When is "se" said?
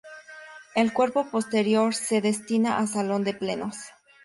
1.93-2.21